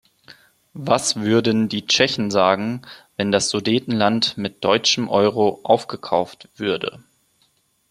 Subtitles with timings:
[0.73, 2.81] Was würden die Tschechen sagen,
[3.17, 7.03] wenn das Sudetenland mit deutschen Euro aufgekauft würde.